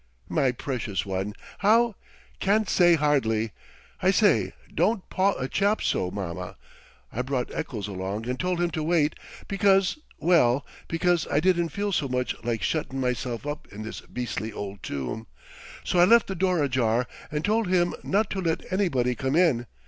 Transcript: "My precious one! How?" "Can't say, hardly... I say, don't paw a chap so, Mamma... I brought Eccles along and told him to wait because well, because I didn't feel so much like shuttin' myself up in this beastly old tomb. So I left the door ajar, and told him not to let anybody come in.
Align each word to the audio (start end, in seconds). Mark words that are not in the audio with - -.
"My 0.29 0.51
precious 0.51 1.05
one! 1.05 1.35
How?" 1.59 1.93
"Can't 2.39 2.67
say, 2.67 2.95
hardly... 2.95 3.51
I 4.01 4.09
say, 4.09 4.53
don't 4.73 5.07
paw 5.11 5.33
a 5.37 5.47
chap 5.47 5.79
so, 5.83 6.09
Mamma... 6.09 6.57
I 7.13 7.21
brought 7.21 7.53
Eccles 7.53 7.87
along 7.87 8.27
and 8.27 8.39
told 8.39 8.59
him 8.59 8.71
to 8.71 8.81
wait 8.81 9.13
because 9.47 9.99
well, 10.17 10.65
because 10.87 11.27
I 11.27 11.39
didn't 11.39 11.69
feel 11.69 11.91
so 11.91 12.07
much 12.07 12.33
like 12.43 12.63
shuttin' 12.63 12.99
myself 12.99 13.45
up 13.45 13.71
in 13.71 13.83
this 13.83 14.01
beastly 14.01 14.51
old 14.51 14.81
tomb. 14.81 15.27
So 15.83 15.99
I 15.99 16.05
left 16.05 16.25
the 16.25 16.33
door 16.33 16.63
ajar, 16.63 17.05
and 17.31 17.45
told 17.45 17.67
him 17.67 17.93
not 18.01 18.31
to 18.31 18.41
let 18.41 18.63
anybody 18.73 19.13
come 19.13 19.35
in. 19.35 19.67